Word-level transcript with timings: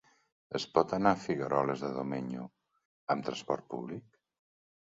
Es 0.59 0.63
pot 0.77 0.95
anar 0.97 1.11
a 1.17 1.19
Figueroles 1.25 1.83
de 1.87 1.91
Domenyo 1.97 2.47
amb 3.17 3.29
transport 3.29 3.69
públic? 3.75 4.21